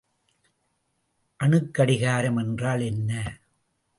அணுக் 1.39 1.73
கடிகாரம் 1.73 2.37
என்றால் 2.37 2.79
என்ன? 2.81 3.39